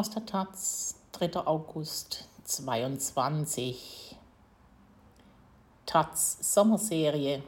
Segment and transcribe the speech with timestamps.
[0.00, 1.46] Aus der Taz, 3.
[1.46, 4.16] August 22.
[5.84, 7.42] Taz Sommerserie.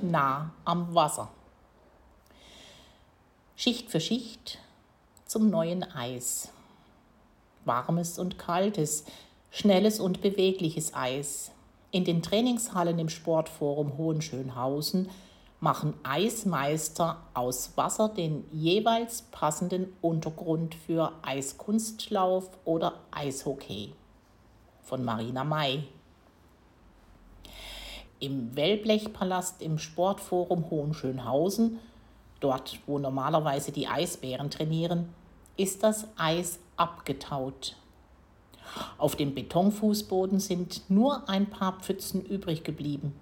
[0.00, 1.28] Nah am Wasser.
[3.56, 4.56] Schicht für Schicht
[5.26, 6.48] zum neuen Eis.
[7.66, 9.04] Warmes und kaltes,
[9.50, 11.50] schnelles und bewegliches Eis.
[11.90, 15.10] In den Trainingshallen im Sportforum Hohenschönhausen
[15.60, 23.92] machen Eismeister aus Wasser den jeweils passenden Untergrund für Eiskunstlauf oder Eishockey.
[24.82, 25.84] Von Marina May.
[28.18, 31.78] Im Wellblechpalast im Sportforum Hohenschönhausen,
[32.40, 35.10] dort wo normalerweise die Eisbären trainieren,
[35.56, 37.76] ist das Eis abgetaut.
[38.98, 43.14] Auf dem Betonfußboden sind nur ein paar Pfützen übrig geblieben.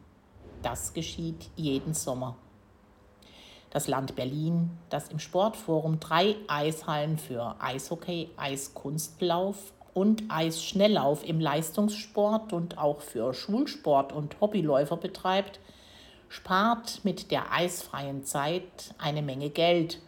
[0.62, 2.36] Das geschieht jeden Sommer.
[3.70, 12.52] Das Land Berlin, das im Sportforum drei Eishallen für Eishockey, Eiskunstlauf und Eisschnelllauf im Leistungssport
[12.52, 15.60] und auch für Schulsport und Hobbyläufer betreibt,
[16.28, 20.00] spart mit der eisfreien Zeit eine Menge Geld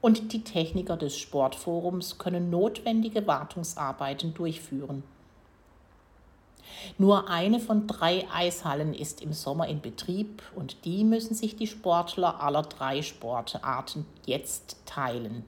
[0.00, 5.02] und die Techniker des Sportforums können notwendige Wartungsarbeiten durchführen.
[6.98, 11.66] Nur eine von drei Eishallen ist im Sommer in Betrieb und die müssen sich die
[11.66, 15.44] Sportler aller drei Sportarten jetzt teilen.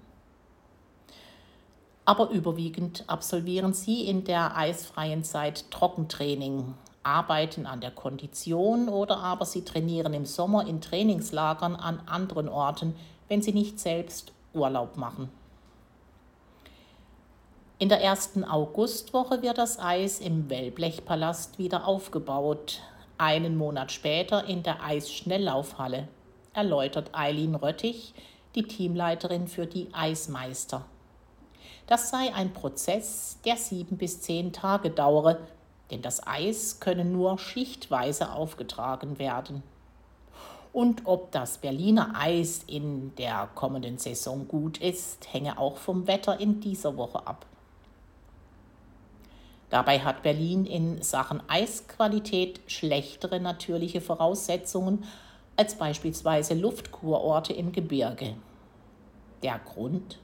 [2.04, 9.44] Aber überwiegend absolvieren sie in der eisfreien Zeit Trockentraining, arbeiten an der Kondition oder aber
[9.46, 12.94] sie trainieren im Sommer in Trainingslagern an anderen Orten,
[13.28, 15.30] wenn sie nicht selbst Urlaub machen.
[17.80, 22.80] In der ersten Augustwoche wird das Eis im Wellblechpalast wieder aufgebaut.
[23.18, 26.06] Einen Monat später in der Eisschnelllaufhalle,
[26.52, 28.14] erläutert Eileen Röttich,
[28.54, 30.84] die Teamleiterin für die Eismeister.
[31.88, 35.38] Das sei ein Prozess, der sieben bis zehn Tage dauere,
[35.90, 39.64] denn das Eis könne nur schichtweise aufgetragen werden.
[40.72, 46.38] Und ob das Berliner Eis in der kommenden Saison gut ist, hänge auch vom Wetter
[46.38, 47.46] in dieser Woche ab.
[49.74, 55.02] Dabei hat Berlin in Sachen Eisqualität schlechtere natürliche Voraussetzungen
[55.56, 58.36] als beispielsweise Luftkurorte im Gebirge.
[59.42, 60.20] Der Grund?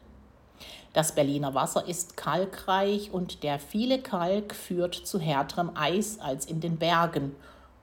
[0.93, 6.61] Das Berliner Wasser ist kalkreich und der viele Kalk führt zu härterem Eis als in
[6.61, 7.34] den Bergen,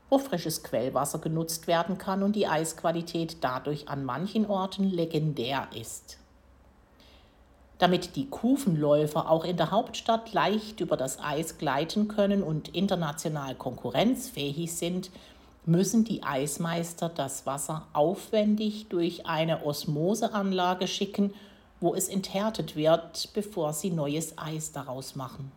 [0.09, 6.17] wo frisches Quellwasser genutzt werden kann und die Eisqualität dadurch an manchen Orten legendär ist.
[7.79, 13.53] Damit die Kufenläufer auch in der Hauptstadt leicht über das Eis gleiten können und international
[13.53, 15.11] konkurrenzfähig sind,
[15.65, 21.33] müssen die Eismeister das Wasser aufwendig durch eine Osmoseanlage schicken,
[21.79, 25.51] wo es enthärtet wird, bevor sie neues Eis daraus machen.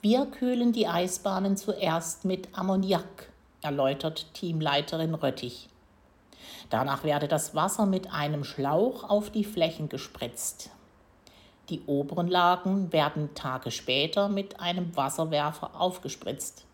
[0.00, 5.68] Wir kühlen die Eisbahnen zuerst mit Ammoniak, erläutert Teamleiterin Röttich.
[6.70, 10.70] Danach werde das Wasser mit einem Schlauch auf die Flächen gespritzt.
[11.68, 16.64] Die oberen Lagen werden Tage später mit einem Wasserwerfer aufgespritzt.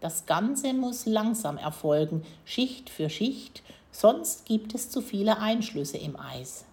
[0.00, 3.62] Das Ganze muss langsam erfolgen, Schicht für Schicht,
[3.92, 6.64] sonst gibt es zu viele Einschlüsse im Eis.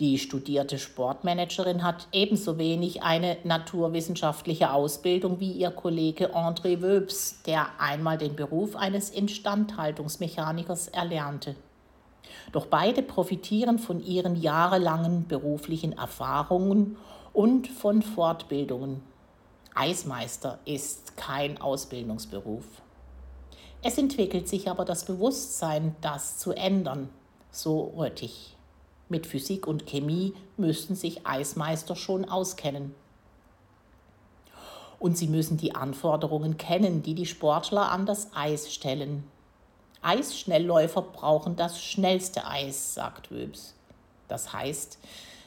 [0.00, 7.68] Die studierte Sportmanagerin hat ebenso wenig eine naturwissenschaftliche Ausbildung wie ihr Kollege André Wöbs, der
[7.78, 11.54] einmal den Beruf eines Instandhaltungsmechanikers erlernte.
[12.50, 16.96] Doch beide profitieren von ihren jahrelangen beruflichen Erfahrungen
[17.32, 19.00] und von Fortbildungen.
[19.76, 22.64] Eismeister ist kein Ausbildungsberuf.
[23.80, 27.10] Es entwickelt sich aber das Bewusstsein, das zu ändern,
[27.52, 28.56] so Röttich.
[29.08, 32.94] Mit Physik und Chemie müssten sich Eismeister schon auskennen.
[34.98, 39.24] Und sie müssen die Anforderungen kennen, die die Sportler an das Eis stellen.
[40.00, 43.74] Eisschnellläufer brauchen das schnellste Eis, sagt Wöbs.
[44.28, 44.98] Das heißt,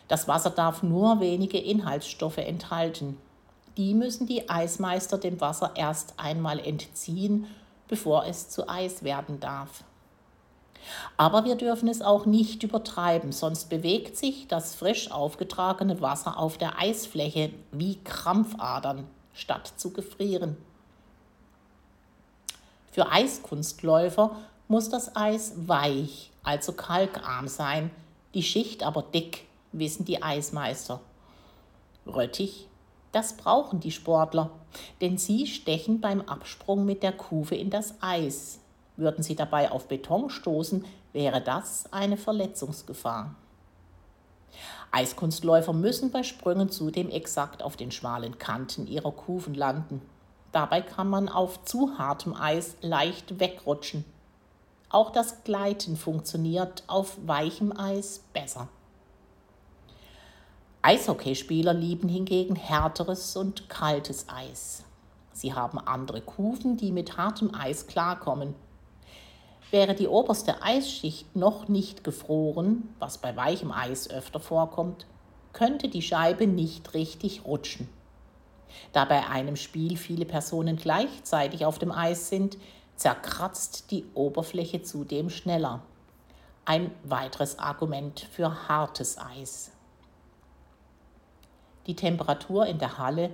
[0.07, 3.17] das Wasser darf nur wenige Inhaltsstoffe enthalten.
[3.75, 7.47] Die müssen die Eismeister dem Wasser erst einmal entziehen,
[7.87, 9.83] bevor es zu Eis werden darf.
[11.17, 16.57] Aber wir dürfen es auch nicht übertreiben, sonst bewegt sich das frisch aufgetragene Wasser auf
[16.57, 20.57] der Eisfläche wie Krampfadern, statt zu gefrieren.
[22.91, 24.35] Für Eiskunstläufer
[24.67, 27.91] muss das Eis weich, also kalkarm sein,
[28.33, 30.99] die Schicht aber dick, wissen die Eismeister.
[32.05, 32.67] Röttig,
[33.11, 34.49] das brauchen die Sportler,
[35.01, 38.59] denn sie stechen beim Absprung mit der Kufe in das Eis,
[38.97, 43.35] würden sie dabei auf Beton stoßen, wäre das eine Verletzungsgefahr.
[44.91, 50.01] Eiskunstläufer müssen bei Sprüngen zudem exakt auf den schmalen Kanten ihrer Kufen landen.
[50.51, 54.05] Dabei kann man auf zu hartem Eis leicht wegrutschen.
[54.89, 58.69] Auch das Gleiten funktioniert auf weichem Eis besser.
[60.81, 64.85] Eishockeyspieler lieben hingegen härteres und kaltes Eis.
[65.33, 68.55] Sie haben andere Kufen, die mit hartem Eis klarkommen.
[69.69, 75.05] Wäre die oberste Eisschicht noch nicht gefroren, was bei weichem Eis öfter vorkommt,
[75.51, 77.89] könnte die Scheibe nicht richtig rutschen.
[78.93, 82.57] Da bei einem Spiel viele Personen gleichzeitig auf dem Eis sind,
[82.95, 85.81] zerkratzt die Oberfläche zudem schneller.
[86.65, 89.71] Ein weiteres Argument für hartes Eis.
[91.87, 93.31] Die Temperatur in der Halle,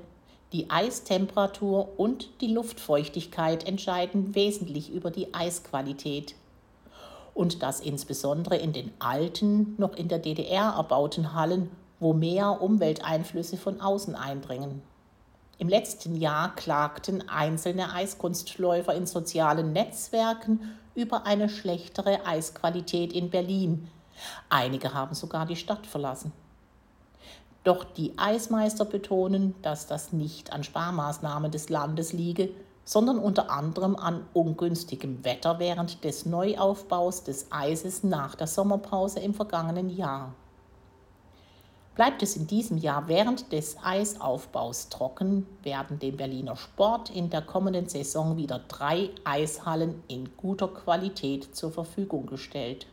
[0.53, 6.35] die Eistemperatur und die Luftfeuchtigkeit entscheiden wesentlich über die Eisqualität.
[7.33, 13.57] Und das insbesondere in den alten, noch in der DDR erbauten Hallen, wo mehr Umwelteinflüsse
[13.57, 14.83] von außen eindringen.
[15.57, 23.87] Im letzten Jahr klagten einzelne Eiskunstläufer in sozialen Netzwerken über eine schlechtere Eisqualität in Berlin.
[24.49, 26.31] Einige haben sogar die Stadt verlassen.
[27.63, 32.49] Doch die Eismeister betonen, dass das nicht an Sparmaßnahmen des Landes liege,
[32.85, 39.33] sondern unter anderem an ungünstigem Wetter während des Neuaufbaus des Eises nach der Sommerpause im
[39.33, 40.33] vergangenen Jahr.
[41.95, 47.43] Bleibt es in diesem Jahr während des Eisaufbaus trocken, werden dem Berliner Sport in der
[47.43, 52.87] kommenden Saison wieder drei Eishallen in guter Qualität zur Verfügung gestellt.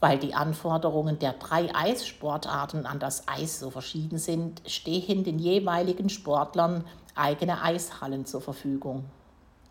[0.00, 6.08] Weil die Anforderungen der drei Eissportarten an das Eis so verschieden sind, stehen den jeweiligen
[6.08, 6.84] Sportlern
[7.14, 9.04] eigene Eishallen zur Verfügung.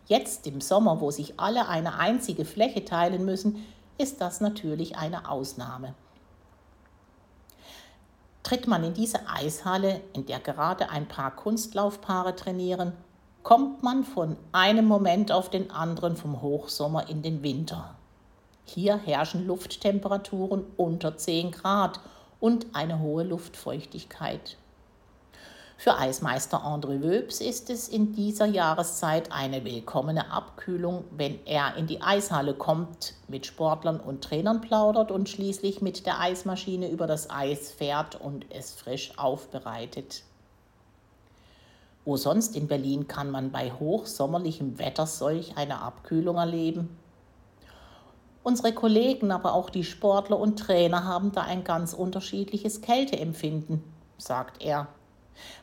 [0.08, 3.66] Jetzt im Sommer, wo sich alle eine einzige Fläche teilen müssen,
[3.98, 5.96] ist das natürlich eine Ausnahme.
[8.44, 12.94] Tritt man in diese Eishalle, in der gerade ein paar Kunstlaufpaare trainieren,
[13.44, 17.97] kommt man von einem Moment auf den anderen vom Hochsommer in den Winter.
[18.70, 22.02] Hier herrschen Lufttemperaturen unter 10 Grad
[22.40, 24.58] und eine hohe Luftfeuchtigkeit.
[25.78, 31.88] Für Eismeister André Wöbs ist es in dieser Jahreszeit eine willkommene Abkühlung, wenn er in
[31.88, 37.30] die Eishalle kommt, mit Sportlern und Trainern plaudert und schließlich mit der Eismaschine über das
[37.30, 40.24] Eis fährt und es frisch aufbereitet.
[42.06, 46.98] Wo sonst in Berlin kann man bei hochsommerlichem Wetter solch eine Abkühlung erleben?
[48.48, 53.84] Unsere Kollegen, aber auch die Sportler und Trainer haben da ein ganz unterschiedliches Kälteempfinden,
[54.18, 54.88] sagt er.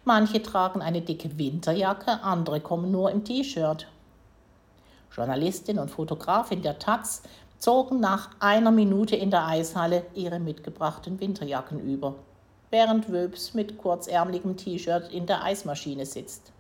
[0.05, 3.87] Manche tragen eine dicke Winterjacke, andere kommen nur im T-Shirt.
[5.11, 7.23] Journalistin und Fotografin der Taz
[7.57, 12.17] zogen nach einer Minute in der Eishalle ihre mitgebrachten Winterjacken über,
[12.69, 16.53] während Wöbs mit kurzärmeligem T-Shirt in der Eismaschine sitzt.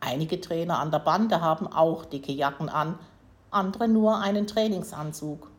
[0.00, 2.98] Einige Trainer an der Bande haben auch dicke Jacken an,
[3.56, 5.50] andere nur einen Trainingsanzug.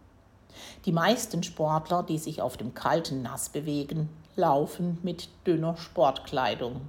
[0.85, 6.81] Die meisten Sportler, die sich auf dem kalten Nass bewegen, laufen mit dünner Sportkleidung.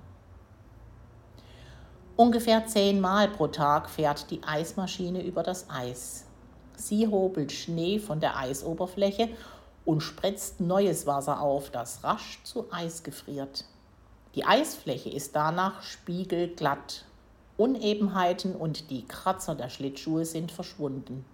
[2.17, 6.25] Ungefähr zehnmal pro Tag fährt die Eismaschine über das Eis.
[6.77, 9.29] Sie hobelt Schnee von der Eisoberfläche
[9.85, 13.65] und spritzt neues Wasser auf, das rasch zu Eis gefriert.
[14.35, 17.05] Die Eisfläche ist danach spiegelglatt.
[17.59, 21.25] Unebenheiten und die Kratzer der Schlittschuhe sind verschwunden.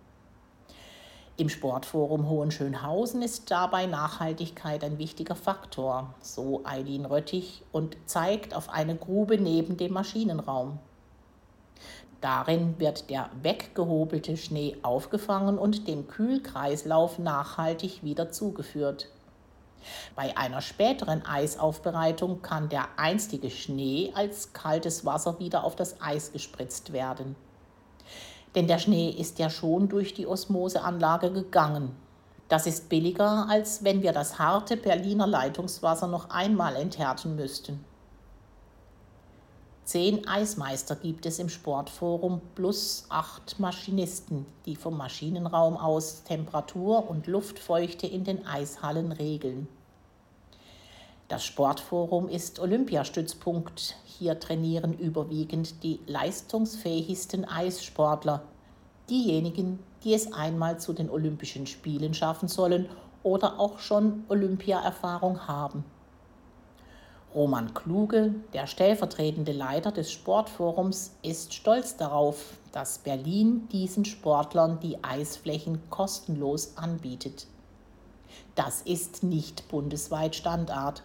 [1.37, 8.71] Im Sportforum Hohenschönhausen ist dabei Nachhaltigkeit ein wichtiger Faktor, so Eileen Röttich und zeigt auf
[8.71, 10.79] eine Grube neben dem Maschinenraum.
[12.23, 19.11] Darin wird der weggehobelte Schnee aufgefangen und dem Kühlkreislauf nachhaltig wieder zugeführt.
[20.15, 26.33] Bei einer späteren Eisaufbereitung kann der einstige Schnee als kaltes Wasser wieder auf das Eis
[26.33, 27.37] gespritzt werden.
[28.55, 31.97] Denn der Schnee ist ja schon durch die Osmoseanlage gegangen.
[32.49, 37.85] Das ist billiger, als wenn wir das harte Berliner Leitungswasser noch einmal enthärten müssten.
[39.85, 47.27] Zehn Eismeister gibt es im Sportforum plus acht Maschinisten, die vom Maschinenraum aus Temperatur und
[47.27, 49.69] Luftfeuchte in den Eishallen regeln.
[51.29, 53.97] Das Sportforum ist Olympiastützpunkt.
[54.07, 58.43] Hier trainieren überwiegend die leistungsfähigsten Eissportler,
[59.11, 62.89] diejenigen, die es einmal zu den Olympischen Spielen schaffen sollen
[63.23, 65.85] oder auch schon Olympiaerfahrung haben.
[67.35, 75.03] Roman Kluge, der stellvertretende Leiter des Sportforums, ist stolz darauf, dass Berlin diesen Sportlern die
[75.03, 77.49] Eisflächen kostenlos anbietet.
[78.55, 81.03] Das ist nicht bundesweit Standard.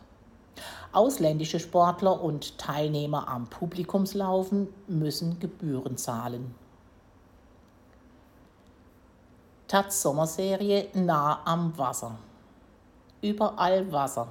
[0.92, 6.54] Ausländische Sportler und Teilnehmer am Publikumslaufen müssen Gebühren zahlen.
[9.68, 12.18] Taz Sommerserie Nah am Wasser.
[13.22, 14.28] Überall Wasser.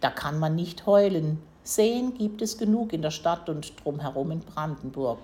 [0.00, 1.42] Da kann man nicht heulen.
[1.62, 5.18] Seen gibt es genug in der Stadt und drumherum in Brandenburg.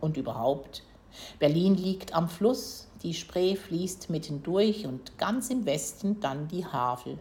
[0.00, 0.82] Und überhaupt,
[1.38, 6.66] Berlin liegt am Fluss, die Spree fließt mitten durch und ganz im Westen dann die
[6.66, 7.18] Havel.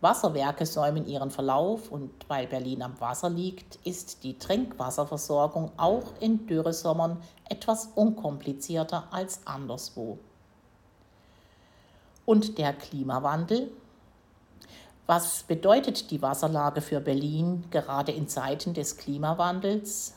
[0.00, 6.46] Wasserwerke säumen ihren Verlauf und weil Berlin am Wasser liegt, ist die Trinkwasserversorgung auch in
[6.46, 10.18] Dürresommern etwas unkomplizierter als anderswo.
[12.24, 13.70] Und der Klimawandel?
[15.12, 20.14] Was bedeutet die Wasserlage für Berlin gerade in Zeiten des Klimawandels?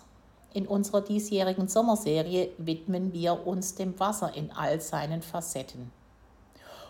[0.54, 5.92] In unserer diesjährigen Sommerserie widmen wir uns dem Wasser in all seinen Facetten.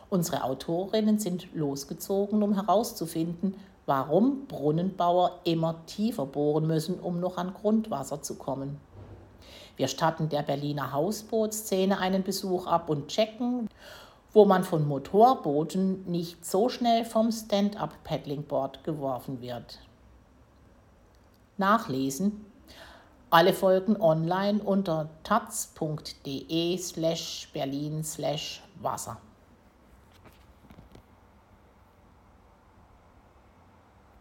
[0.10, 3.56] Unsere Autorinnen sind losgezogen, um herauszufinden,
[3.86, 8.82] warum Brunnenbauer immer tiefer bohren müssen, um noch an Grundwasser zu kommen.
[9.78, 13.70] Wir statten der Berliner Hausbootszene einen Besuch ab und checken,
[14.34, 19.80] wo man von Motorbooten nicht so schnell vom Stand-up-Paddlingboard geworfen wird.
[21.58, 22.46] Nachlesen.
[23.30, 29.18] Alle Folgen online unter taz.de slash berlin slash Wasser.